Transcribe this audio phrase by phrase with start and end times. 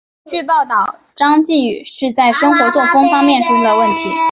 [0.31, 4.09] 据报道张继禹是在生活作风方面出了问题。